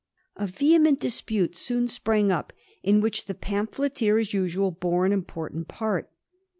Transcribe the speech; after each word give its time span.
A 0.35 0.47
vehe 0.47 0.81
ment 0.81 0.99
dispute 0.99 1.55
soon 1.55 1.87
sprang 1.87 2.31
up, 2.31 2.51
in 2.81 3.01
which 3.01 3.25
the 3.27 3.35
pamphleteer, 3.35 4.17
as 4.17 4.33
usual, 4.33 4.71
bore 4.71 5.05
an 5.05 5.11
important 5.11 5.67
part. 5.67 6.09